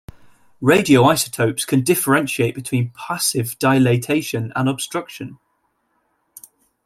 Radioisotopes 0.63 1.67
can 1.67 1.83
differentiate 1.83 2.55
between 2.55 2.89
passive 2.89 3.59
dilatation 3.59 4.51
and 4.55 4.67
obstruction. 4.67 5.37